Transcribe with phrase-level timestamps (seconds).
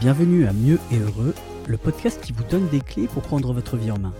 [0.00, 1.34] Bienvenue à Mieux et Heureux,
[1.66, 4.12] le podcast qui vous donne des clés pour prendre votre vie en main.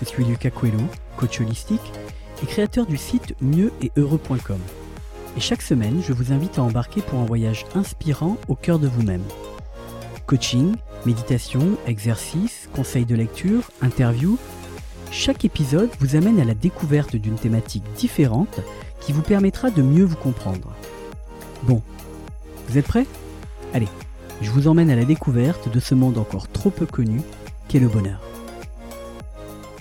[0.00, 0.80] Je suis Lucas Coelho,
[1.16, 1.92] coach holistique
[2.42, 4.58] et créateur du site mieux-et-heureux.com.
[5.36, 8.88] Et chaque semaine, je vous invite à embarquer pour un voyage inspirant au cœur de
[8.88, 9.22] vous-même.
[10.26, 10.74] Coaching,
[11.06, 14.38] méditation, exercice, conseils de lecture, interview,
[15.12, 18.58] chaque épisode vous amène à la découverte d'une thématique différente
[18.98, 20.72] qui vous permettra de mieux vous comprendre.
[21.62, 21.80] Bon,
[22.68, 23.06] vous êtes prêts?
[23.72, 23.88] Allez,
[24.42, 27.20] je vous emmène à la découverte de ce monde encore trop peu connu
[27.68, 28.20] qu'est le bonheur.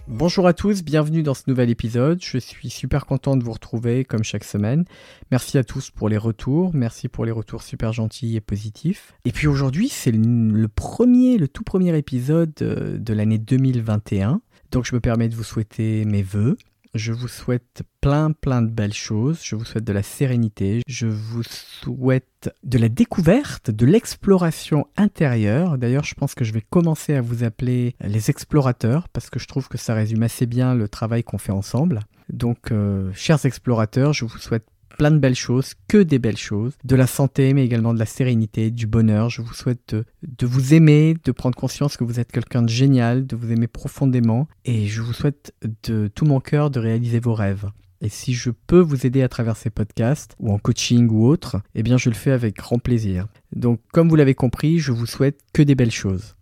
[0.08, 2.20] Bonjour à tous, bienvenue dans ce nouvel épisode.
[2.22, 4.86] Je suis super content de vous retrouver comme chaque semaine.
[5.32, 9.14] Merci à tous pour les retours, merci pour les retours super gentils et positifs.
[9.26, 14.42] Et puis aujourd'hui, c'est le premier, le tout premier épisode euh, de l'année 2021.
[14.72, 16.58] Donc je me permets de vous souhaiter mes voeux,
[16.94, 19.40] je vous souhaite plein plein de belles choses.
[19.44, 20.82] Je vous souhaite de la sérénité.
[20.88, 25.78] Je vous souhaite de la découverte, de l'exploration intérieure.
[25.78, 29.48] D'ailleurs, je pense que je vais commencer à vous appeler les explorateurs parce que je
[29.48, 32.02] trouve que ça résume assez bien le travail qu'on fait ensemble.
[32.32, 34.66] Donc, euh, chers explorateurs, je vous souhaite
[35.02, 38.06] plein de belles choses, que des belles choses, de la santé, mais également de la
[38.06, 39.32] sérénité, du bonheur.
[39.32, 43.26] Je vous souhaite de, vous aimer, de prendre conscience que vous êtes quelqu'un de génial,
[43.26, 47.34] de vous aimer profondément, et je vous souhaite de tout mon cœur de réaliser vos
[47.34, 47.72] rêves.
[48.02, 51.58] Et si je peux vous aider à travers ces podcasts, ou en coaching ou autre,
[51.74, 53.26] eh bien je le fais avec grand plaisir.
[53.56, 56.36] Donc comme vous l'avez compris, je vous souhaite que des belles choses.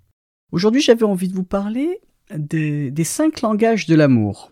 [0.52, 2.02] Aujourd'hui j'avais envie de vous parler
[2.36, 4.52] des, des cinq langages de l'amour.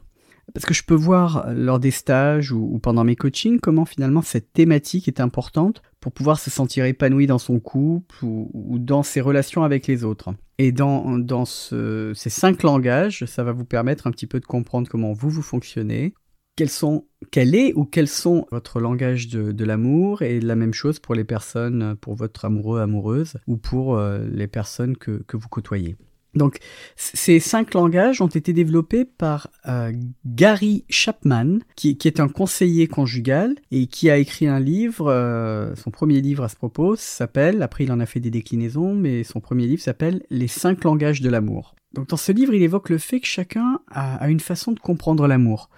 [0.54, 4.22] Parce que je peux voir euh, lors des stages ou, pendant mes coachings comment finalement
[4.22, 9.22] cette thématique est importante pour pouvoir se sentir épanoui dans son couple ou, dans ses
[9.22, 10.34] relations avec les autres.
[10.58, 15.14] Et dans, ces cinq langages, ça va vous permettre un petit peu de comprendre comment
[15.14, 16.14] vous, vous fonctionnez,
[16.56, 21.00] quels sont, quel est ou quels sont votre langage de, l'amour et la même chose
[21.00, 25.98] pour les personnes, pour votre amoureux, amoureuse ou pour euh, les personnes que vous côtoyez.
[26.38, 26.60] Donc,
[26.96, 29.92] ces cinq langages ont été développés par euh,
[30.26, 35.08] Gary Chapman, qui, est un conseiller conjugal et qui a écrit un livre.
[35.08, 38.94] Euh, son premier livre à ce propos s'appelle, après il en a fait des déclinaisons,
[38.94, 41.76] mais son premier livre s'appelle Les cinq langages de l'amour.
[41.94, 45.28] Donc, dans ce livre, il évoque le fait que chacun a, une façon de comprendre
[45.28, 45.70] l'amour,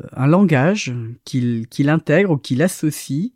[0.00, 3.32] euh, un langage qu'il intègre ou qu'il associe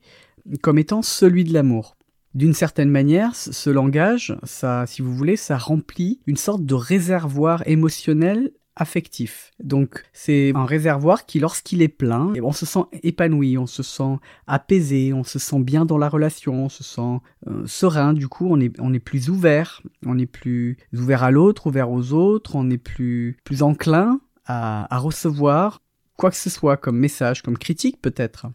[0.63, 1.97] comme étant celui de l'amour
[2.35, 7.63] d'une certaine manière, ce langage, ça, si vous voulez, ça remplit une sorte de réservoir
[7.67, 9.51] émotionnel affectif.
[9.63, 14.17] Donc c'est un réservoir qui, lorsqu'il est plein, on se sent épanoui, on se sent
[14.47, 17.19] apaisé, on se sent bien dans la relation, on se sent
[17.49, 18.13] euh, serein.
[18.13, 21.91] Du coup, on est, on est plus ouvert, on est plus ouvert à l'autre, ouvert
[21.91, 25.83] aux autres, on est plus, plus enclin à, à recevoir
[26.17, 28.47] quoi que ce soit comme message, comme critique peut-être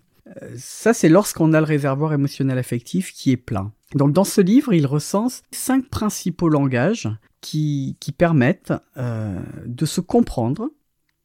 [0.57, 3.71] ça, c'est lorsqu'on a le réservoir émotionnel affectif qui est plein.
[3.93, 7.09] Donc dans ce livre, il recense cinq principaux langages
[7.41, 10.71] qui, permettent euh, de se comprendre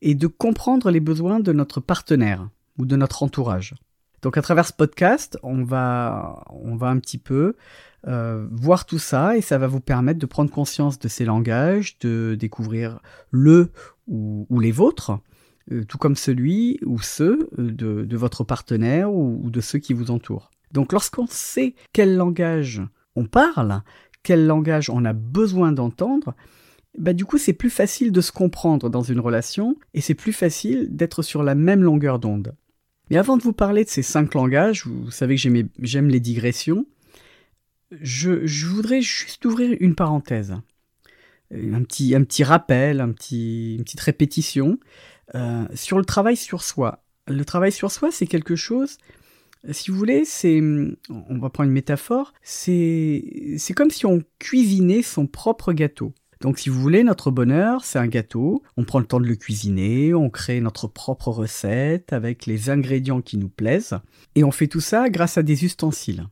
[0.02, 3.74] et de comprendre les besoins de notre partenaire ou de notre entourage.
[4.22, 7.56] Donc à travers ce podcast, on va, on va un petit peu
[8.06, 11.98] euh, voir tout ça et ça va vous permettre de prendre conscience de ces langages,
[12.00, 13.00] de découvrir
[13.30, 13.72] le
[14.06, 15.16] ou les vôtres, euh,
[15.88, 17.70] tout comme celui ou ceux euh,
[18.04, 20.50] de, votre partenaire ou, de ceux qui vous entourent.
[20.72, 22.82] Donc lorsqu'on sait quel langage
[23.16, 23.82] on parle,
[24.22, 26.34] quel langage on a besoin d'entendre,
[26.98, 30.32] bah du coup c'est plus facile de se comprendre dans une relation et c'est plus
[30.32, 32.54] facile d'être sur la même longueur d'onde.
[33.10, 35.42] Mais avant de vous parler de ces cinq langages, vous savez que
[35.80, 36.86] j'aime les digressions,
[38.00, 40.54] je, voudrais juste ouvrir une parenthèse.
[41.52, 44.78] Un petit, un petit rappel, un petit, une petite répétition.
[45.34, 47.04] Euh, sur le travail sur soi.
[47.28, 48.96] Le travail sur soi, c'est quelque chose,
[49.70, 50.60] si vous voulez, c'est,
[51.10, 56.14] on va prendre une métaphore, c'est, c'est comme si on cuisinait son propre gâteau.
[56.40, 59.36] Donc si vous voulez, notre bonheur, c'est un gâteau, on prend le temps de le
[59.36, 63.98] cuisiner, on crée notre propre recette avec les ingrédients qui nous plaisent,
[64.34, 66.26] et on fait tout ça grâce à des ustensiles.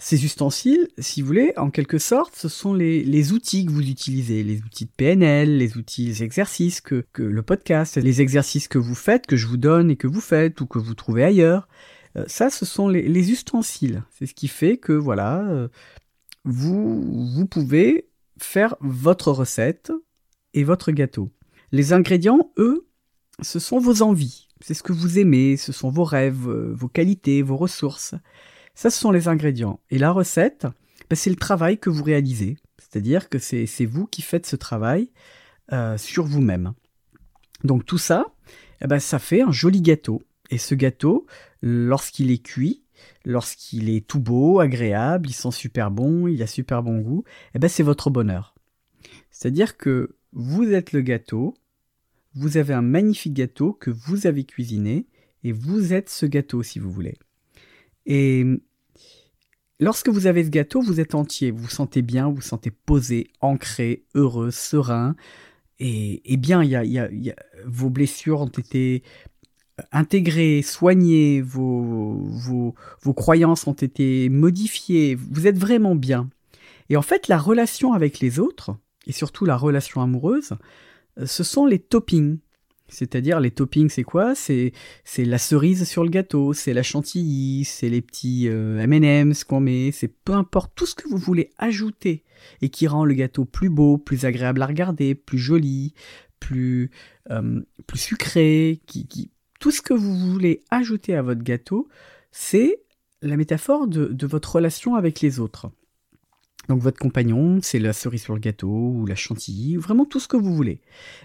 [0.00, 4.44] Ces ustensiles, si vous voulez, en quelque sorte, ce sont les, outils que vous utilisez,
[4.44, 8.94] les outils de PNL, les outils, les exercices que, le podcast, les exercices que vous
[8.94, 11.68] faites, que je vous donne et que vous faites ou que vous trouvez ailleurs.
[12.16, 14.04] Euh, ça, ce sont les, ustensiles.
[14.16, 15.66] C'est ce qui fait que, voilà, euh,
[16.44, 18.08] vous, vous pouvez
[18.38, 19.90] faire votre recette
[20.54, 21.32] et votre gâteau.
[21.72, 22.86] Les ingrédients, eux,
[23.42, 24.46] ce sont vos envies.
[24.60, 28.14] C'est ce que vous aimez, ce sont vos rêves, euh, vos qualités, vos ressources.
[28.78, 29.80] Ça, ce sont les ingrédients.
[29.90, 30.68] Et la recette,
[31.10, 32.58] ben, c'est le travail que vous réalisez.
[32.78, 35.10] C'est-à-dire que c'est vous qui faites ce travail
[35.72, 36.74] euh, sur vous-même.
[37.64, 38.26] Donc tout ça,
[38.80, 40.22] eh ben, ça fait un joli gâteau.
[40.50, 41.26] Et ce gâteau,
[41.60, 42.84] lorsqu'il est cuit,
[43.24, 47.24] lorsqu'il est tout beau, agréable, il sent super bon, il a super bon goût,
[47.56, 48.54] eh ben c'est votre bonheur.
[49.32, 51.54] C'est-à-dire que vous êtes le gâteau,
[52.36, 55.08] vous avez un magnifique gâteau que vous avez cuisiné,
[55.42, 57.18] et vous êtes ce gâteau si vous voulez.
[58.06, 58.46] Et
[59.78, 62.70] lorsque vous avez ce gâteau, vous êtes entier, vous vous sentez bien, vous vous sentez
[62.70, 65.16] posé, ancré, heureux, serein.
[65.80, 67.34] Et, bien, y
[67.64, 69.04] vos blessures ont été
[69.92, 76.28] intégrées, soignées, vos, vos croyances ont été modifiées, vous êtes vraiment bien.
[76.88, 78.76] Et en fait, la relation avec les autres,
[79.06, 80.54] et surtout la relation amoureuse,
[81.24, 82.38] ce sont les toppings.
[82.88, 84.34] C'est-à-dire les toppings, c'est quoi?
[84.34, 84.72] C'est
[85.18, 89.92] la cerise sur le gâteau, c'est la chantilly, c'est les petits euh, M&M's qu'on met,
[89.92, 92.24] c'est peu importe tout ce que vous voulez ajouter
[92.62, 95.92] et qui rend le gâteau plus beau, plus agréable à regarder, plus joli,
[96.40, 96.90] plus
[97.30, 99.30] euh, plus sucré, qui,
[99.60, 101.88] tout ce que vous voulez ajouter à votre gâteau,
[102.30, 102.80] c'est
[103.20, 105.70] la métaphore de votre relation avec les autres.
[106.68, 110.28] Donc votre compagnon, c'est la cerise sur le gâteau ou la chantilly, vraiment tout ce
[110.28, 110.80] que vous voulez.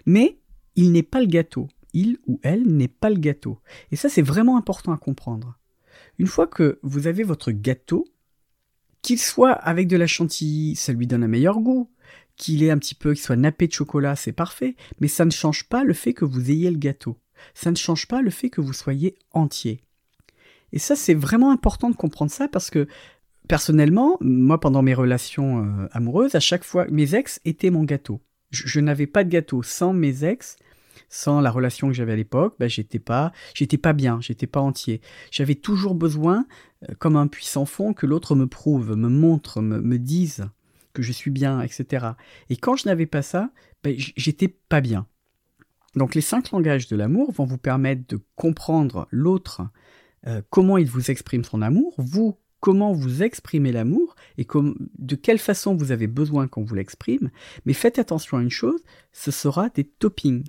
[0.06, 0.38] Mais
[0.76, 1.68] il n'est pas le gâteau.
[1.94, 3.60] Il ou elle n'est pas le gâteau.
[3.92, 5.60] Et ça, c'est vraiment important à comprendre.
[6.18, 8.06] Une fois que vous avez votre gâteau,
[9.02, 11.90] qu'il soit avec de la chantilly, ça lui donne un meilleur goût.
[12.36, 14.76] Qu'il ait un petit peu, qu'il soit nappé de chocolat, c'est parfait.
[15.00, 17.20] Mais ça ne change pas le fait que vous ayez le gâteau.
[17.54, 19.84] Ça ne change pas le fait que vous soyez entier.
[20.72, 22.88] Et ça, c'est vraiment important de comprendre ça parce que
[23.48, 28.22] personnellement, moi, pendant mes relations euh, amoureuses, à chaque fois, mes ex étaient mon gâteau
[28.54, 30.58] je, n'avais pas de gâteau sans mes ex,
[31.10, 34.62] sans la relation que j'avais à l'époque, ben j'étais pas, j'étais pas bien, j'étais pas
[34.62, 35.02] entier.
[35.32, 36.46] J'avais toujours besoin,
[36.90, 40.48] euh, comme un puissant fond, que l'autre me prouve, me montre, me, dise
[40.94, 42.12] que je suis bien, etc.
[42.50, 43.52] Et quand je n'avais pas ça,
[43.84, 45.08] ben, j'étais pas bien.
[45.96, 49.62] Donc les cinq langages de l'amour vont vous permettre de comprendre l'autre,
[50.28, 54.48] euh, comment il vous exprime son amour, vous comment vous exprimez l'amour et
[54.98, 57.30] de quelle façon vous avez besoin qu'on vous l'exprime.
[57.66, 58.82] Mais faites attention à une chose,
[59.12, 60.46] ce sera des toppings.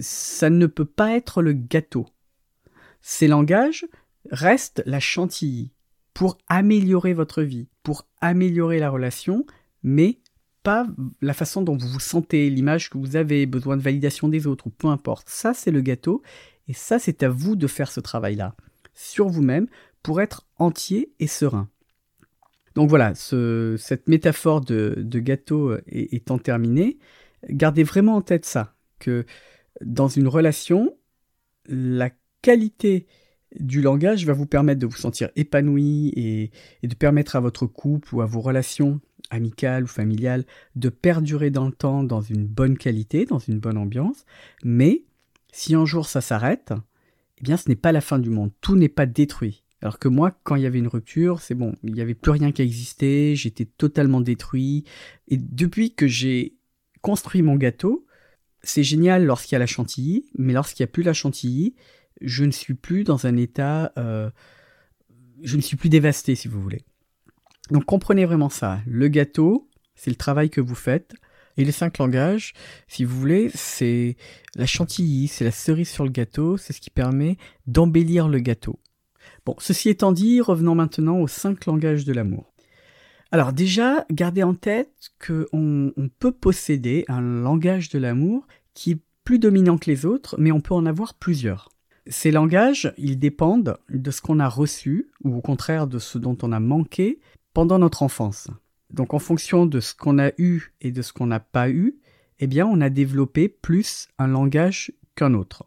[0.00, 2.08] Ça ne peut pas être le gâteau.
[3.02, 3.86] Ces langages
[4.32, 5.70] restent la chantilly
[6.12, 9.46] pour améliorer votre vie, pour améliorer la relation,
[9.84, 10.18] mais
[10.64, 10.88] pas
[11.20, 14.66] la façon dont vous vous sentez, l'image que vous avez, besoin de validation des autres,
[14.66, 15.28] ou peu importe.
[15.28, 16.20] Ça, c'est le gâteau,
[16.66, 18.56] et ça, c'est à vous de faire ce travail-là
[18.94, 19.68] sur vous-même
[20.02, 21.68] pour être entier et serein.
[22.74, 26.98] Donc voilà, cette métaphore de, gâteau étant terminée,
[27.48, 29.26] gardez vraiment en tête ça, que
[29.84, 30.96] dans une relation,
[31.66, 32.10] la
[32.40, 33.06] qualité
[33.60, 36.50] du langage va vous permettre de vous sentir épanoui et,
[36.82, 39.00] et, de permettre à votre couple ou à vos relations
[39.30, 40.44] amicales ou familiales
[40.74, 44.24] de perdurer dans le temps dans une bonne qualité, dans une bonne ambiance.
[44.64, 45.04] Mais
[45.52, 46.72] si un jour ça s'arrête,
[47.38, 49.61] eh bien ce n'est pas la fin du monde, tout n'est pas détruit.
[49.82, 52.30] Alors que moi, quand il y avait une rupture, c'est bon, il n'y avait plus
[52.30, 54.84] rien qui existait, j'étais totalement détruit.
[55.26, 56.56] Et depuis que j'ai
[57.00, 58.06] construit mon gâteau,
[58.62, 61.74] c'est génial lorsqu'il y a la chantilly, mais lorsqu'il n'y a plus la chantilly,
[62.20, 63.92] je ne suis plus dans un état...
[63.98, 64.30] Euh,
[65.42, 66.84] je ne suis plus dévasté, si vous voulez.
[67.72, 68.80] Donc comprenez vraiment ça.
[68.86, 71.14] Le gâteau, c'est le travail que vous faites.
[71.56, 72.54] Et les cinq langages,
[72.86, 74.16] si vous voulez, c'est
[74.54, 77.36] la chantilly, c'est la cerise sur le gâteau, c'est ce qui permet
[77.66, 78.78] d'embellir le gâteau.
[79.46, 82.52] Bon, ceci étant dit, revenons maintenant aux cinq langages de l'amour.
[83.30, 88.98] Alors déjà, gardez en tête qu'on on peut posséder un langage de l'amour qui est
[89.24, 91.70] plus dominant que les autres, mais on peut en avoir plusieurs.
[92.06, 96.36] Ces langages, ils dépendent de ce qu'on a reçu, ou au contraire de ce dont
[96.42, 97.20] on a manqué
[97.54, 98.48] pendant notre enfance.
[98.90, 101.96] Donc en fonction de ce qu'on a eu et de ce qu'on n'a pas eu,
[102.38, 105.64] eh bien on a développé plus un langage qu'un autre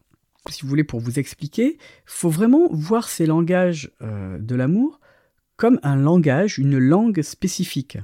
[0.54, 5.00] si vous voulez, pour vous expliquer, faut vraiment voir ces langages euh, de l'amour
[5.58, 7.98] comme un langage, une langue spécifique.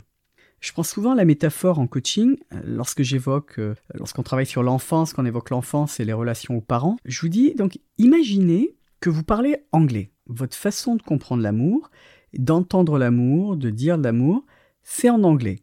[0.62, 5.13] Je prends souvent la métaphore en coaching, euh, lorsque j'évoque, euh, lorsqu'on travaille sur l'enfance,
[5.13, 6.98] qu'on évoque l'enfance et les relations aux parents.
[7.03, 10.12] Je vous dis, donc, imaginez que vous parlez anglais.
[10.27, 11.89] Votre façon de comprendre l'amour,
[12.33, 14.45] d'entendre l'amour, de dire l'amour,
[14.83, 15.60] c'est en anglais.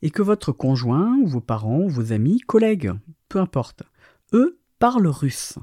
[0.00, 2.92] Et que votre conjoint, ou vos parents, ou vos amis, collègues,
[3.28, 3.82] peu importe,
[4.32, 5.58] eux parlent russe.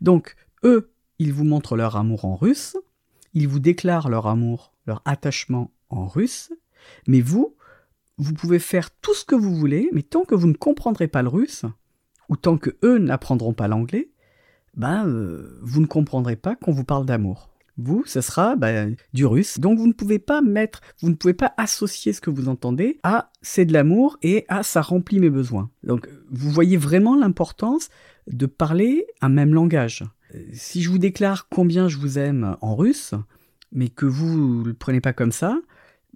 [0.00, 2.76] Donc, eux, ils vous montrent leur amour en russe,
[3.34, 6.52] ils vous déclarent leur amour, leur attachement en russe,
[7.06, 7.54] mais vous,
[8.18, 11.22] vous pouvez faire tout ce que vous voulez, mais tant que vous ne comprendrez pas
[11.22, 11.64] le russe,
[12.28, 14.10] ou tant que eux n'apprendront pas l'anglais,
[14.76, 17.49] ben, euh, vous ne comprendrez pas qu'on vous parle d'amour.
[17.82, 19.58] Vous, ce sera ben, du russe.
[19.58, 22.98] Donc vous ne pouvez pas mettre, vous ne pouvez pas associer ce que vous entendez
[23.02, 25.70] à c'est de l'amour et à ça remplit mes besoins.
[25.82, 27.88] Donc vous voyez vraiment l'importance
[28.26, 30.04] de parler un même langage.
[30.52, 33.14] Si je vous déclare combien je vous aime en russe,
[33.72, 35.58] mais que vous ne le prenez pas comme ça,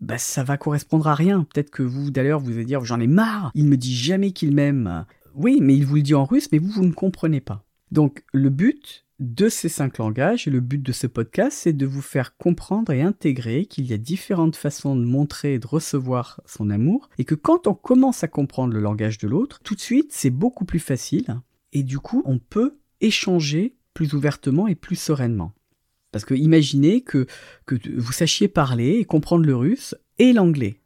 [0.00, 1.44] bah ça va correspondre à rien.
[1.44, 4.54] Peut-être que vous, d'ailleurs, vous allez dire j'en ai marre, il me dit jamais qu'il
[4.54, 5.06] m'aime.
[5.34, 7.64] Oui, mais il vous le dit en russe, mais vous, vous ne comprenez pas.
[7.90, 11.86] Donc le but de ces cinq langages, et le but de ce podcast, c'est de
[11.86, 16.40] vous faire comprendre et intégrer qu'il y a différentes façons de montrer et de recevoir
[16.46, 19.80] son amour, et que quand on commence à comprendre le langage de l'autre, tout de
[19.80, 21.40] suite, c'est beaucoup plus facile,
[21.72, 25.52] et du coup, on peut échanger plus ouvertement et plus sereinement.
[26.12, 27.26] Parce que imaginez que,
[27.66, 30.80] que vous sachiez parler et comprendre le russe et l'anglais.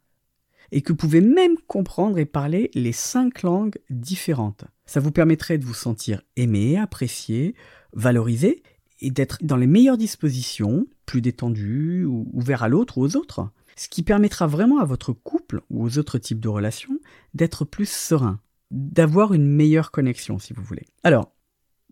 [0.71, 4.65] Et que vous pouvez même comprendre et parler les cinq langues différentes.
[4.89, 7.53] Ça vous permettrait de vous sentir aimé, apprécié,
[7.93, 8.63] valorisé
[9.01, 13.51] et d'être dans les meilleures dispositions, plus détendu, ou ouvert à l'autre ou aux autres.
[13.75, 16.99] Ce qui permettra vraiment à votre couple ou aux autres types de relations
[17.35, 18.39] d'être plus serein,
[18.71, 20.87] d'avoir une meilleure connexion si vous voulez.
[21.03, 21.35] Alors,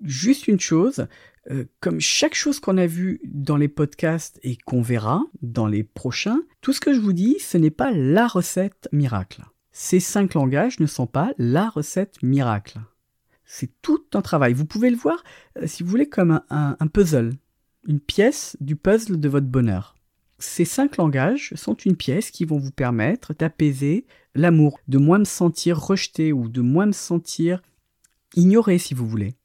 [0.01, 1.06] juste une chose,
[1.51, 5.84] euh, comme chaque chose qu'on a vue dans les podcasts et qu'on verra dans les
[5.84, 9.44] prochains, tout ce que je vous dis, ce n'est pas la recette miracle.
[9.80, 12.80] Ces cinq langages ne sont pas la recette miracle.
[13.46, 14.54] C'est tout un travail.
[14.54, 15.24] Vous pouvez le voir,
[15.56, 17.36] euh, si vous voulez, comme un puzzle,
[17.86, 19.96] une pièce du puzzle de votre bonheur.
[20.40, 25.26] Ces cinq langages sont une pièce qui vont vous permettre d'apaiser l'amour, de moins me
[25.26, 27.62] sentir rejeté ou de moins me sentir
[28.36, 29.36] ignoré, si vous voulez.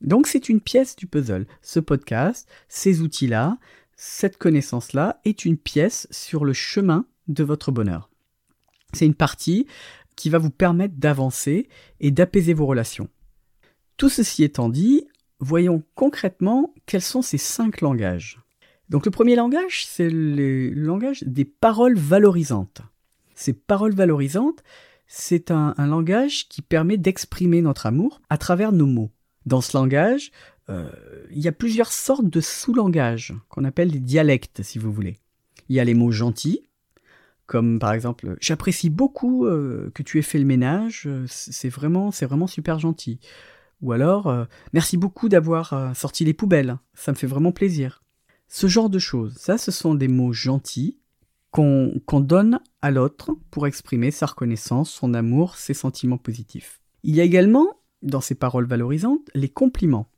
[0.00, 1.46] Donc c'est une pièce du puzzle.
[1.60, 3.58] Ce podcast, ces outils-là,
[3.94, 8.08] cette connaissance-là est une pièce sur le chemin de votre bonheur.
[8.96, 9.66] C'est une partie
[10.16, 11.68] qui va vous permettre d'avancer
[12.00, 13.08] et d'apaiser vos relations.
[13.98, 15.06] Tout ceci étant dit,
[15.38, 18.40] voyons concrètement quels sont ces cinq langages.
[18.88, 22.80] Donc le premier langage, c'est le langage des paroles valorisantes.
[23.34, 24.62] Ces paroles valorisantes,
[25.06, 29.10] c'est un, langage qui permet d'exprimer notre amour à travers nos mots.
[29.44, 30.32] Dans ce langage,
[30.68, 30.90] euh,
[31.30, 35.18] il y a plusieurs sortes de sous-langages qu'on appelle les dialectes, si vous voulez.
[35.68, 36.62] Il y a les mots gentils,
[37.46, 42.10] comme par exemple j'apprécie beaucoup euh, que tu aies fait le ménage, euh, c'est vraiment
[42.10, 43.20] c'est vraiment super gentil.
[43.82, 48.02] Ou alors merci beaucoup d'avoir sorti les poubelles, ça me fait vraiment plaisir.
[48.48, 50.98] Ce genre de choses, ça ce sont des mots gentils
[51.50, 56.80] qu'on donne à l'autre pour exprimer sa reconnaissance, son amour, ses sentiments positifs.
[57.02, 60.08] Il y a également dans ces paroles valorisantes, les compliments.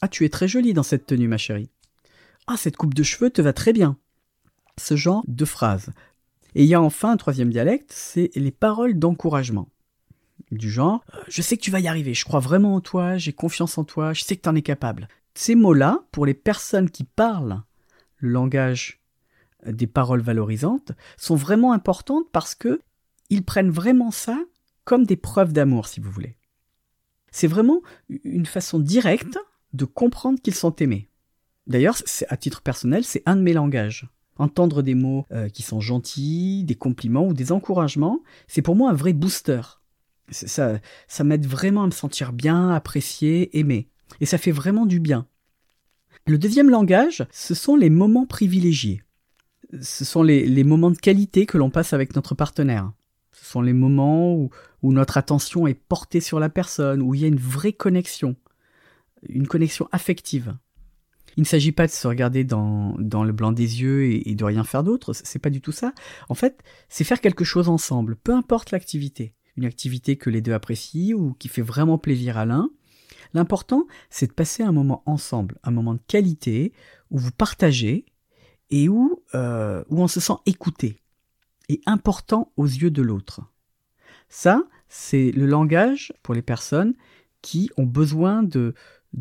[0.00, 1.70] Ah, tu es très jolie dans cette tenue, ma chérie.
[2.46, 3.98] Ah, cette coupe de cheveux te va très bien.
[4.78, 5.90] Ce genre de phrases.
[6.54, 9.68] Et il y a enfin un troisième dialecte, c'est les paroles d'encouragement.
[10.50, 13.16] Du genre, euh, je sais que tu vas y arriver, je crois vraiment en toi,
[13.16, 15.08] j'ai confiance en toi, je sais que tu en es capable.
[15.34, 17.62] Ces mots-là, pour les personnes qui parlent
[18.18, 19.00] le langage
[19.66, 22.80] des paroles valorisantes, sont vraiment importantes parce que
[23.30, 24.38] ils prennent vraiment ça
[24.84, 26.36] comme des preuves d'amour, si vous voulez.
[27.32, 27.82] C'est vraiment
[28.22, 29.38] une façon directe
[29.72, 31.08] de comprendre qu'ils sont aimés.
[31.66, 31.96] D'ailleurs,
[32.28, 34.06] à titre personnel, c'est un de mes langages.
[34.36, 38.90] Entendre des mots euh, qui sont gentils, des compliments ou des encouragements, c'est pour moi
[38.90, 39.60] un vrai booster.
[40.30, 43.88] Ça, ça m'aide vraiment à me sentir bien, apprécié, aimé.
[44.20, 45.26] Et ça fait vraiment du bien.
[46.26, 49.02] Le deuxième langage, ce sont les moments privilégiés.
[49.80, 52.92] Ce sont les moments de qualité que l'on passe avec notre partenaire.
[53.34, 54.50] Ce sont les moments où,
[54.82, 58.36] notre attention est portée sur la personne, où il y a une vraie connexion,
[59.28, 60.56] une connexion affective.
[61.36, 64.64] Il ne s'agit pas de se regarder dans, le blanc des yeux et, de rien
[64.64, 65.92] faire d'autre, c'est pas du tout ça.
[66.28, 69.34] En fait, c'est faire quelque chose ensemble, peu importe l'activité.
[69.56, 72.70] Une activité que les deux apprécient ou qui fait vraiment plaisir à l'un.
[73.32, 76.72] L'important, c'est de passer un moment ensemble, un moment de qualité,
[77.10, 78.04] où vous partagez
[78.70, 81.00] et où, euh, on se sent écouté
[81.68, 83.40] et important aux yeux de l'autre.
[84.28, 86.94] Ça, c'est le langage pour les personnes
[87.42, 88.74] qui ont besoin de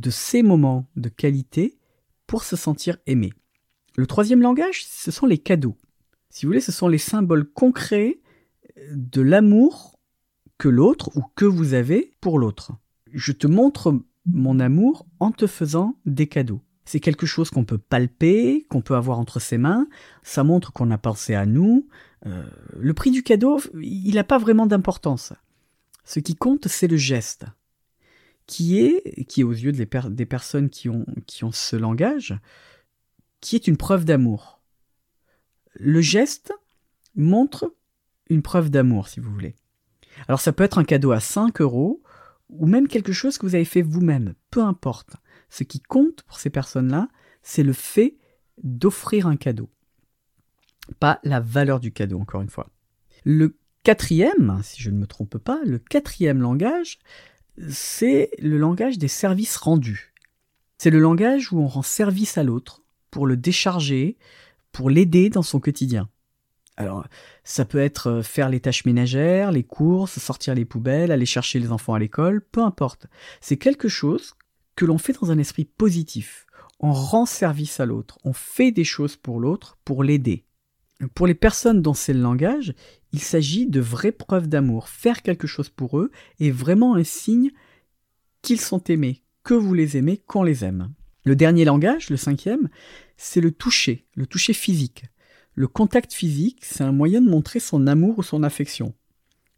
[0.09, 1.77] ces moments de qualité
[2.33, 3.31] pour se sentir aimés.
[3.95, 5.77] Le troisième langage, ce sont les cadeaux.
[6.31, 8.21] Si vous voulez, ce sont les symboles concrets
[8.91, 9.99] de l'amour
[10.57, 12.71] que l'autre ou que vous avez pour l'autre.
[13.11, 16.63] Je te montre mon amour en te faisant des cadeaux.
[16.85, 19.85] C'est quelque chose qu'on peut palper, qu'on peut avoir entre ses mains.
[20.23, 21.87] Ça montre qu'on a pensé à nous.
[22.25, 22.43] Euh,
[22.79, 25.33] le prix du cadeau, il n'a pas vraiment d'importance.
[26.03, 27.45] Ce qui compte, c'est le geste,
[28.47, 29.85] qui est, qui est aux yeux des,
[30.25, 32.37] personnes qui ont, qui ont ce langage,
[33.41, 34.61] qui est une preuve d'amour.
[35.75, 36.53] Le geste
[37.15, 37.73] montre
[38.29, 39.55] une preuve d'amour, si vous voulez.
[40.27, 42.01] Alors ça peut être un cadeau à 5 euros,
[42.49, 45.15] ou même quelque chose que vous avez fait vous-même, peu importe.
[45.49, 47.07] Ce qui compte pour ces personnes-là,
[47.41, 48.17] c'est le fait
[48.61, 49.69] d'offrir un cadeau.
[50.99, 52.69] Pas la valeur du cadeau, encore une fois.
[53.23, 56.99] Le quatrième, si je ne me trompe pas, le quatrième langage,
[57.69, 60.13] c'est le langage des services rendus.
[60.77, 62.81] C'est le langage où on rend service à l'autre
[63.11, 64.17] pour le décharger,
[64.71, 66.09] pour l'aider dans son quotidien.
[66.75, 67.05] Alors,
[67.43, 71.59] ça peut être euh, faire les tâches ménagères, les courses, sortir les poubelles, aller chercher
[71.59, 73.05] les enfants à l'école, peu importe.
[73.41, 74.33] C'est quelque chose
[74.75, 76.47] que l'on fait dans un esprit positif.
[76.79, 80.45] On rend service à l'autre, on fait des choses pour l'autre pour l'aider.
[81.13, 82.73] Pour les personnes dont c'est le langage,
[83.11, 84.89] il s'agit de vraies preuves d'amour.
[84.89, 87.51] Faire quelque chose pour eux est vraiment un signe
[88.41, 90.93] qu'ils sont aimés, que vous les aimez, qu'on les aime.
[91.25, 92.69] Le dernier langage, le cinquième,
[93.17, 95.05] c'est le toucher, le toucher physique.
[95.55, 98.93] Le contact physique, c'est un moyen de montrer son amour ou son affection.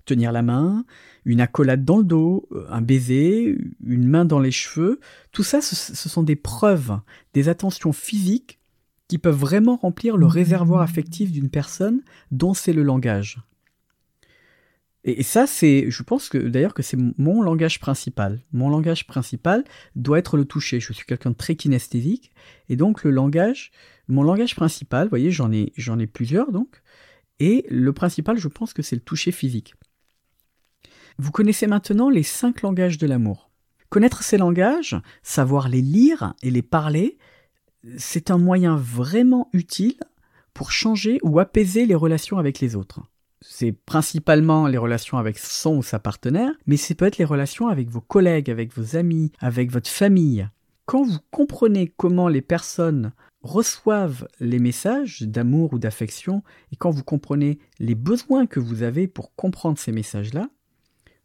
[0.06, 0.86] Tenir la main,
[1.24, 5.00] une accolade dans le dos, euh, un baiser, une main dans les cheveux,
[5.32, 7.00] tout ça, ce, sont des preuves,
[7.34, 8.60] des attentions physiques
[9.08, 13.40] qui peuvent vraiment remplir le réservoir affectif d'une personne dont c'est le langage.
[15.08, 18.42] Et, ça, c'est, je pense que d'ailleurs que c'est mon langage principal.
[18.52, 19.64] Mon langage principal
[19.96, 20.80] doit être le toucher.
[20.80, 22.32] Je suis quelqu'un de très kinesthésique,
[22.70, 23.72] et donc le langage,
[24.08, 26.82] mon langage principal, vous voyez, j'en ai, j'en ai plusieurs donc,
[27.40, 29.76] et le principal, je pense que c'est le toucher physique.
[31.20, 33.52] Vous connaissez maintenant les cinq langages de l'amour.
[33.90, 37.18] Connaître ces langages, savoir les lire et les parler,
[37.98, 39.96] c'est un moyen vraiment utile
[40.54, 43.01] pour changer ou apaiser les relations avec les autres.
[43.42, 47.68] C'est principalement les relations avec son ou sa partenaire, mais c'est peut être les relations
[47.68, 50.48] avec vos collègues, avec vos amis, avec votre famille.
[50.86, 57.04] Quand vous comprenez comment les personnes reçoivent les messages d'amour ou d'affection, et quand vous
[57.04, 60.50] comprenez les besoins que vous avez pour comprendre ces messages-là,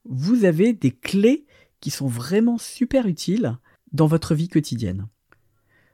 [0.05, 1.47] vous avez des clés
[1.81, 3.57] qui sont vraiment super utiles
[3.93, 5.07] dans votre vie quotidienne.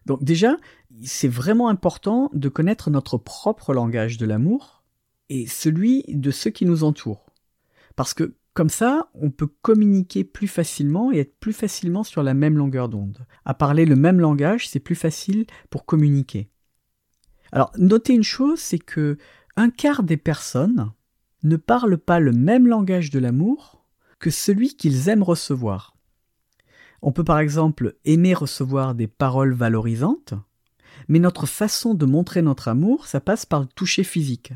[0.06, 0.56] Donc déjà,
[1.04, 4.84] c'est vraiment important de connaître notre propre langage de l'amour
[5.28, 7.26] et celui de ceux qui nous entourent.
[7.96, 12.32] Parce que comme ça, on peut communiquer plus facilement et être plus facilement sur la
[12.32, 13.26] même longueur d'onde.
[13.44, 16.48] À parler le même langage, c'est plus facile pour communiquer.
[17.52, 19.18] Alors, notez une chose, c'est que
[19.56, 20.92] un quart des personnes
[21.42, 23.84] ne parlent pas le même langage de l'amour
[24.18, 25.95] que celui qu'ils aiment recevoir.
[27.06, 30.34] On peut par exemple aimer recevoir des paroles valorisantes,
[31.06, 34.52] mais notre façon de montrer notre amour, ça passe par le toucher physique.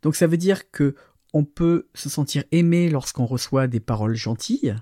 [0.00, 0.94] Donc ça veut dire que
[1.34, 4.74] on peut se sentir aimé lorsqu'on reçoit des paroles gentilles,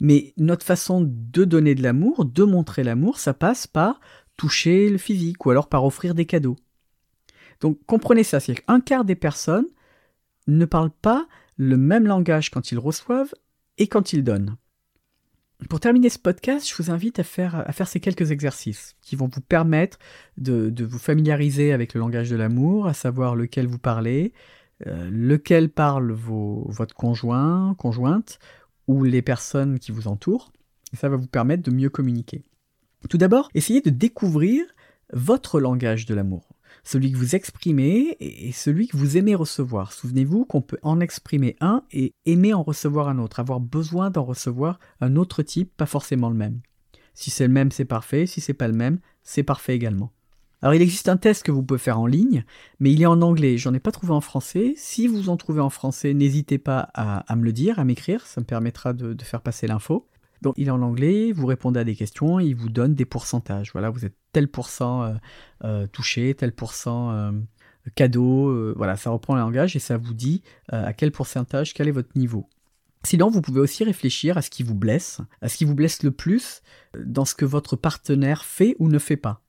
[0.00, 4.00] mais notre façon de donner de l'amour, de montrer l'amour, ça passe par
[4.36, 6.56] toucher le physique ou alors par offrir des cadeaux.
[7.60, 9.68] Donc comprenez ça, c'est qu'un quart des personnes
[10.48, 13.32] ne parlent pas le même langage quand ils reçoivent
[13.78, 14.56] et quand ils donnent.
[15.68, 19.40] Pour terminer ce podcast, je vous invite à faire, ces quelques exercices qui vont vous
[19.40, 19.98] permettre
[20.36, 24.32] de, vous familiariser avec le langage de l'amour, à savoir lequel vous parlez,
[24.86, 28.38] euh, lequel parle votre conjoint, conjointe
[28.88, 30.52] ou les personnes qui vous entourent.
[30.94, 32.44] Ça va vous permettre de mieux communiquer.
[33.08, 34.64] Tout d'abord, essayez de découvrir
[35.12, 36.48] votre langage de l'amour,
[36.84, 39.92] celui que vous exprimez et celui que vous aimez recevoir.
[39.92, 44.24] Souvenez-vous qu'on peut en exprimer un et aimer en recevoir un autre, avoir besoin d'en
[44.24, 46.60] recevoir un autre type, pas forcément le même.
[47.14, 50.12] Si c'est le même, c'est parfait, si c'est pas le même, c'est parfait également.
[50.62, 52.44] Alors il existe un test que vous pouvez faire en ligne,
[52.78, 53.58] mais il est en anglais.
[53.58, 54.74] J'en ai pas trouvé en français.
[54.76, 58.24] Si vous en trouvez en français, n'hésitez pas à, me le dire, à m'écrire.
[58.26, 60.06] Ça me permettra de, faire passer l'info.
[60.40, 63.72] Donc il est en anglais, vous répondez à des questions, il vous donne des pourcentages.
[63.72, 65.14] Voilà, vous êtes tel pourcent euh,
[65.64, 67.32] euh, touché, tel pourcent euh,
[67.94, 68.74] cadeau.
[68.74, 72.16] voilà, ça reprend le langage et ça vous dit à quel pourcentage, quel est votre
[72.16, 72.48] niveau.
[73.04, 76.04] Sinon, vous pouvez aussi réfléchir à ce qui vous blesse, à ce qui vous blesse
[76.04, 76.62] le plus
[76.96, 79.42] dans ce que votre partenaire fait ou ne fait pas.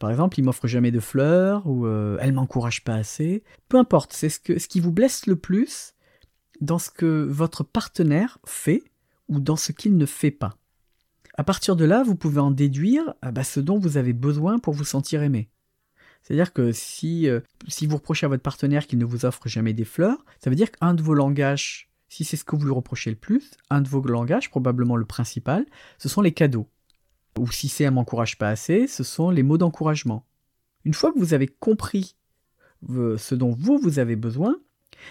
[0.00, 3.44] Par exemple, il m'offre jamais de fleurs ou elle m'encourage pas assez.
[3.68, 5.94] Peu importe, c'est ce qui vous blesse le plus
[6.60, 8.82] dans ce que votre partenaire fait
[9.28, 10.56] ou dans ce qu'il ne fait pas.
[11.36, 14.58] À partir de là, vous pouvez en déduire ah bah, ce dont vous avez besoin
[14.58, 15.50] pour vous sentir aimé.
[16.22, 19.72] C'est-à-dire que si, euh, si vous reprochez à votre partenaire qu'il ne vous offre jamais
[19.72, 22.72] des fleurs, ça veut dire qu'un de vos langages, si c'est ce que vous lui
[22.72, 25.66] reprochez le plus, un de vos langages, probablement le principal,
[25.98, 26.68] ce sont les cadeaux
[27.38, 30.26] ou si c'est un m'encourage pas assez, ce sont les mots d'encouragement.
[30.84, 32.16] Une fois que vous avez compris
[32.88, 34.56] ce dont vous, vous avez besoin,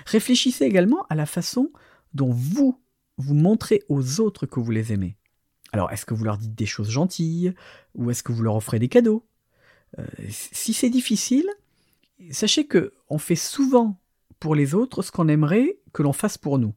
[0.06, 1.72] réfléchissez également à la façon
[2.14, 2.80] dont vous,
[3.18, 5.18] vous montrez aux autres que vous les aimez.
[5.72, 7.54] Alors, est-ce que vous leur dites des choses gentilles
[7.96, 9.26] ou est-ce que vous leur offrez des cadeaux?
[10.00, 11.48] Euh, Si c'est difficile,
[12.32, 14.00] sachez que on fait souvent
[14.40, 16.74] pour les autres ce qu'on aimerait que l'on fasse pour nous.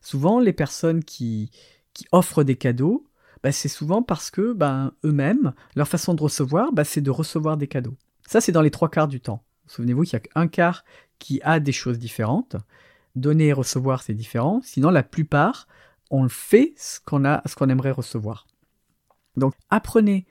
[0.00, 1.50] Souvent, les personnes qui,
[1.92, 3.06] qui offrent des cadeaux
[3.42, 7.56] bah, c'est souvent parce que ben, eux-mêmes, leur façon de recevoir, bah, c'est de recevoir
[7.56, 7.96] des cadeaux.
[8.26, 9.42] Ça, c'est dans les trois quarts du temps.
[9.66, 10.84] Souvenez-vous qu'il n'y a qu'un quart
[11.18, 12.56] qui a des choses différentes.
[13.16, 14.60] Donner et recevoir, c'est différent.
[14.62, 15.66] Sinon, la plupart,
[16.10, 18.46] on fait ce qu'on a, ce qu'on aimerait recevoir.
[19.36, 20.26] Donc, apprenez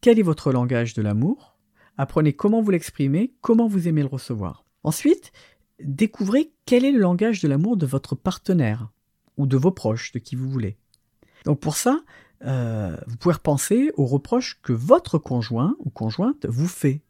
[0.00, 1.56] quel est votre langage de l'amour.
[1.96, 4.64] Apprenez comment vous l'exprimez, comment vous aimez le recevoir.
[4.82, 5.32] Ensuite,
[5.82, 8.90] découvrez quel est le langage de l'amour de votre partenaire
[9.36, 10.76] ou de vos proches, de qui vous voulez.
[11.44, 12.00] Donc pour ça,
[12.44, 17.02] euh, vous pouvez repenser aux reproches que votre conjoint ou conjointe vous fait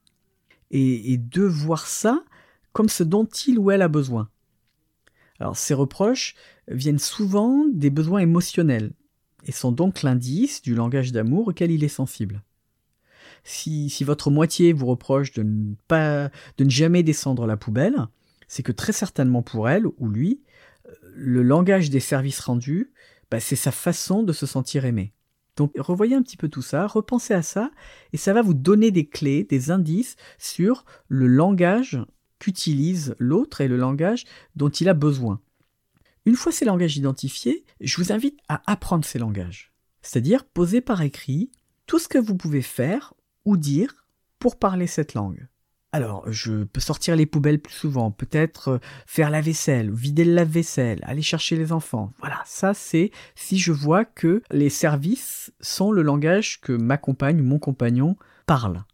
[0.70, 2.24] et de voir ça
[2.72, 4.28] comme ce dont il ou elle a besoin.
[5.40, 6.34] Alors ces reproches
[6.68, 8.92] viennent souvent des besoins émotionnels
[9.44, 12.42] et sont donc l'indice du langage d'amour auquel il est sensible.
[13.44, 18.06] Si, votre moitié vous reproche de ne, jamais descendre la poubelle,
[18.48, 20.42] c'est que très certainement pour elle ou lui,
[21.14, 22.92] le langage des services rendus,
[23.30, 25.12] bah, c'est sa façon de se sentir aimé.
[25.56, 27.70] Donc revoyez un petit peu tout ça, repensez à ça,
[28.12, 31.98] et ça va vous donner des clés, des indices sur le langage
[32.38, 35.40] qu'utilise l'autre et le langage dont il a besoin.
[36.24, 39.72] Une fois ces langages identifiés, je vous invite à apprendre ces langages,
[40.02, 41.50] c'est-à-dire poser par écrit
[41.86, 44.06] tout ce que vous pouvez faire ou dire
[44.38, 45.46] pour parler cette langue.
[45.92, 50.34] Alors, je peux sortir les poubelles plus souvent, peut-être euh, faire la vaisselle, vider le
[50.34, 52.12] lave-vaisselle, aller chercher les enfants.
[52.18, 57.40] Voilà, ça c'est si je vois que les services sont le langage que ma compagne
[57.40, 58.84] ou mon compagnon parle.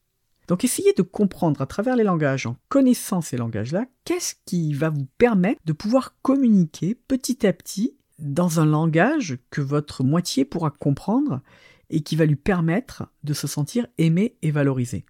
[0.52, 4.90] Donc essayez de comprendre à travers les langages, en connaissant ces langages-là, qu'est-ce qui va
[4.90, 10.70] vous permettre de pouvoir communiquer petit à petit dans un langage que votre moitié pourra
[10.70, 11.40] comprendre
[11.88, 15.06] et qui va lui permettre de se sentir aimé et valorisé.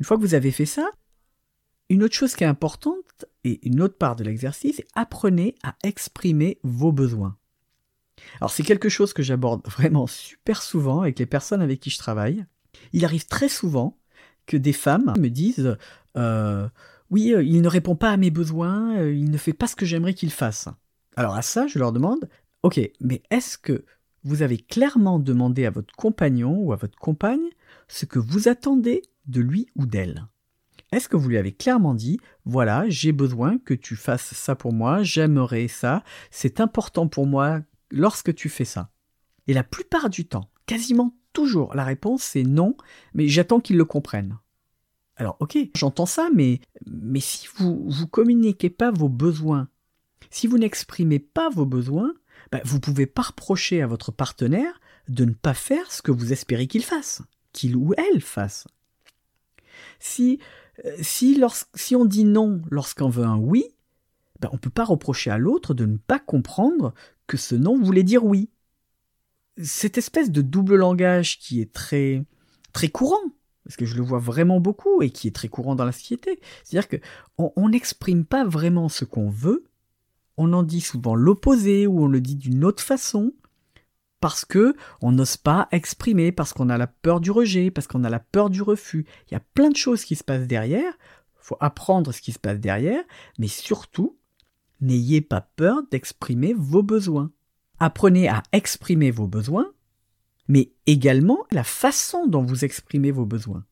[0.00, 0.86] Une fois que vous avez fait ça,
[1.88, 6.58] une autre chose qui est importante et une autre part de l'exercice, apprenez à exprimer
[6.62, 7.38] vos besoins.
[8.42, 11.96] Alors c'est quelque chose que j'aborde vraiment super souvent avec les personnes avec qui je
[11.96, 12.44] travaille.
[12.92, 13.96] Il arrive très souvent
[14.46, 15.76] que des femmes me disent
[16.16, 16.68] euh,
[17.10, 19.76] oui, euh, il ne répond pas à mes besoins, euh, il ne fait pas ce
[19.76, 20.68] que j'aimerais qu'il fasse.
[21.16, 22.28] Alors à ça, je leur demande
[22.62, 23.84] ok, mais est-ce que
[24.24, 27.48] vous avez clairement demandé à votre compagnon ou à votre compagne
[27.86, 30.26] ce que vous attendez de lui ou d'elle?
[30.92, 34.72] Est-ce que vous lui avez clairement dit voilà, j'ai besoin que tu fasses ça pour
[34.72, 38.90] moi, j'aimerais ça, c'est important pour moi lorsque tu fais ça?
[39.46, 42.76] Et la plupart du temps, quasiment toujours, la réponse c'est non,
[43.12, 44.38] mais j'attends qu'ils le comprennent.
[45.16, 46.60] Alors ok, j'entends ça, mais,
[47.20, 49.68] si vous vous communiquez pas vos besoins,
[50.30, 52.14] si vous n'exprimez pas vos besoins,
[52.50, 56.32] ben, vous pouvez pas reprocher à votre partenaire de ne pas faire ce que vous
[56.32, 57.22] espérez qu'il fasse,
[57.52, 58.66] qu'il ou elle fasse.
[59.98, 60.40] Si,
[60.84, 63.64] euh, si on dit non lorsqu'on veut un oui,
[64.40, 66.94] ben on ne peut pas reprocher à l'autre de ne pas comprendre
[67.26, 68.48] que ce non voulait dire oui.
[69.62, 72.24] Cette espèce de double langage qui est très,
[72.72, 73.22] très courant,
[73.64, 76.40] parce que je le vois vraiment beaucoup et qui est très courant dans la société,
[76.62, 77.00] c'est-à-dire
[77.36, 79.64] qu'on n'exprime pas vraiment ce qu'on veut,
[80.36, 83.32] on en dit souvent l'opposé ou on le dit d'une autre façon,
[84.20, 88.04] parce que on n'ose pas exprimer, parce qu'on a la peur du rejet, parce qu'on
[88.04, 89.06] a la peur du refus.
[89.28, 90.92] Il y a plein de choses qui se passent derrière.
[91.36, 93.02] Faut apprendre ce qui se passe derrière,
[93.38, 94.16] mais surtout,
[94.80, 97.30] n'ayez pas peur d'exprimer vos besoins.
[97.78, 99.70] Apprenez à exprimer vos besoins,
[100.48, 103.64] mais également la façon dont vous exprimez vos besoins.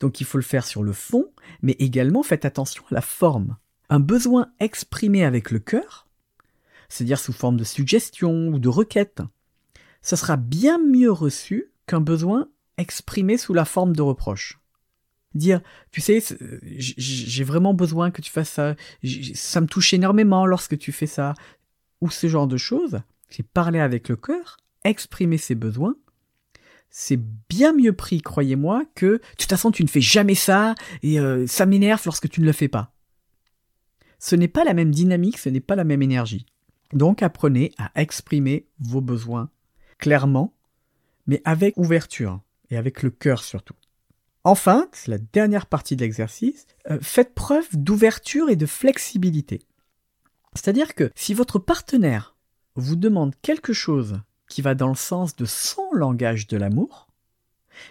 [0.00, 3.56] Donc il faut le faire sur le fond, mais également faites attention à la forme.
[3.90, 6.08] Un besoin exprimé avec le cœur,
[6.88, 9.22] c'est-à-dire sous forme de suggestion ou de requête.
[10.02, 14.60] Ce sera bien mieux reçu qu'un besoin exprimé sous la forme de reproche.
[15.34, 16.22] Dire, tu sais,
[16.62, 18.76] j'ai vraiment besoin que tu fasses ça,
[19.34, 21.34] ça me touche énormément lorsque tu fais ça,
[22.00, 25.96] ou ce genre de choses, c'est parler avec le cœur, exprimer ses besoins,
[26.90, 31.20] c'est bien mieux pris, croyez-moi, que de toute façon tu ne fais jamais ça et
[31.20, 32.92] euh, ça m'énerve lorsque tu ne le fais pas.
[34.18, 36.46] Ce n'est pas la même dynamique, ce n'est pas la même énergie.
[36.92, 39.50] Donc apprenez à exprimer vos besoins
[39.98, 40.54] clairement,
[41.26, 43.74] mais avec ouverture et avec le cœur surtout.
[44.44, 49.60] Enfin, c'est la dernière partie de l'exercice, euh, faites preuve d'ouverture et de flexibilité.
[50.58, 52.34] C'est-à-dire que si votre partenaire
[52.74, 57.06] vous demande quelque chose qui va dans le sens de son langage de l'amour,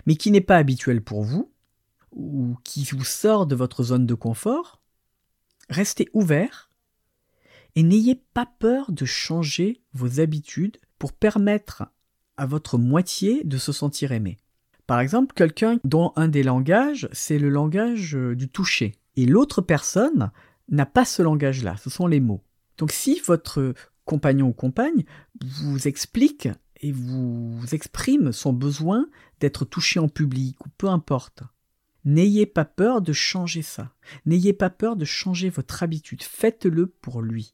[0.06, 1.50] mais qui n'est pas habituel pour vous,
[2.12, 4.82] ou qui vous sort de votre zone de confort,
[5.70, 6.70] restez ouvert
[7.76, 11.86] et n'ayez pas peur de changer vos habitudes pour permettre
[12.36, 14.40] à votre moitié de se sentir aimé.
[14.88, 18.96] Par exemple, quelqu'un dont un des langages, c'est le langage euh, du toucher.
[19.16, 20.32] Et l'autre personne
[20.68, 22.44] n'a pas ce langage-là, ce sont les mots.
[22.78, 23.74] Donc si votre
[24.06, 25.04] compagnon ou compagne
[25.42, 29.08] vous explique et vous exprime son besoin
[29.40, 31.44] d'être touché en public ou peu importe,
[32.06, 33.94] n'ayez pas peur de changer ça.
[34.26, 36.24] N'ayez pas peur de changer votre habitude.
[36.24, 37.54] Faites-le pour lui.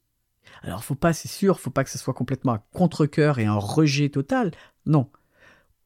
[0.61, 3.55] Alors faut pas, c'est sûr, faut pas que ce soit complètement un contre-cœur et un
[3.55, 4.51] rejet total.
[4.85, 5.09] Non.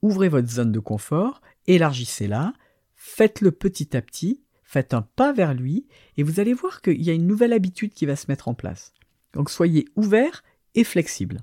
[0.02, 2.54] Ouvrez votre zone de confort, élargissez-la,
[2.96, 7.10] faites-le petit à petit, faites un pas vers lui, et vous allez voir qu'il y
[7.10, 8.94] a une nouvelle habitude qui va se mettre en place.
[9.38, 11.42] Donc soyez ouvert et flexible.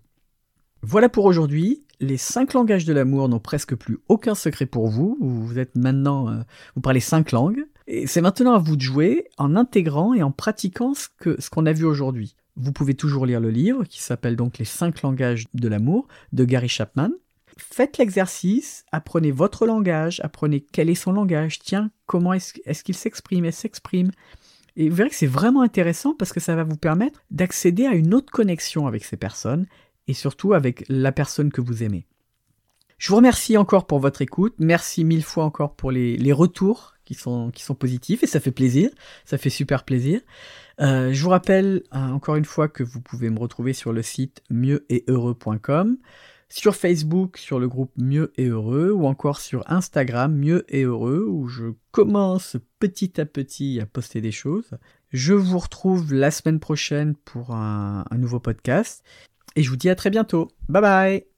[0.82, 1.84] Voilà pour aujourd'hui.
[2.00, 5.16] Les cinq langages de l'amour n'ont presque plus aucun secret pour vous.
[5.20, 6.40] Vous êtes maintenant, euh,
[6.74, 7.64] vous parlez cinq langues.
[7.86, 11.72] Et c'est maintenant à vous de jouer en intégrant et en pratiquant ce qu'on a
[11.72, 12.34] vu aujourd'hui.
[12.56, 16.44] Vous pouvez toujours lire le livre qui s'appelle donc Les cinq langages de l'amour de
[16.44, 17.10] Gary Chapman.
[17.56, 23.44] Faites l'exercice, apprenez votre langage, apprenez quel est son langage, tiens, comment est-ce qu'il s'exprime,
[23.44, 24.10] elle s'exprime.
[24.76, 27.94] Et vous verrez que c'est vraiment intéressant parce que ça va vous permettre d'accéder à
[27.94, 29.66] une autre connexion avec ces personnes
[30.08, 32.06] et surtout avec la personne que vous aimez.
[32.98, 34.54] Je vous remercie encore pour votre écoute.
[34.58, 38.50] Merci mille fois encore pour les, retours qui sont, qui sont positifs et ça fait
[38.50, 38.90] plaisir.
[39.24, 40.20] Ça fait super plaisir.
[40.80, 44.02] Euh, je vous rappelle euh, encore une fois que vous pouvez me retrouver sur le
[44.02, 45.98] site mieux-et-heureux.com,
[46.54, 51.26] sur Facebook sur le groupe Mieux et Heureux ou encore sur Instagram Mieux et Heureux
[51.28, 54.70] où je commence petit à petit à poster des choses.
[55.10, 59.02] Je vous retrouve la semaine prochaine pour un nouveau podcast
[59.56, 60.48] et je vous dis à très bientôt.
[60.68, 61.24] Bye bye